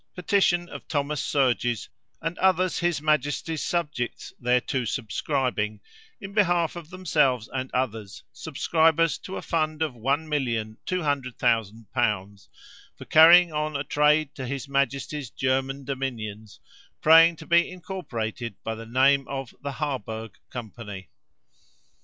Petition 0.15 0.67
of 0.67 0.87
Thomas 0.87 1.21
Surges 1.21 1.87
and 2.23 2.35
others 2.39 2.79
his 2.79 3.03
majesty's 3.03 3.63
subjects 3.63 4.33
thereto 4.41 4.83
subscribing, 4.83 5.79
in 6.19 6.33
behalf 6.33 6.75
of 6.75 6.89
themselves 6.89 7.47
and 7.53 7.71
others, 7.71 8.23
subscribers 8.33 9.19
to 9.19 9.37
a 9.37 9.43
fund 9.43 9.83
of 9.83 9.93
1,200,000l. 9.93 12.47
for 12.97 13.05
carrying 13.05 13.53
on 13.53 13.75
a 13.75 13.83
trade 13.83 14.33
to 14.33 14.47
his 14.47 14.67
majesty's 14.67 15.29
German 15.29 15.85
dominions, 15.85 16.59
praying 17.01 17.35
to 17.35 17.45
be 17.45 17.69
incorporated 17.69 18.55
by 18.63 18.73
the 18.73 18.87
name 18.87 19.27
of 19.27 19.53
the 19.61 19.73
Harburg 19.73 20.39
Company. 20.49 21.09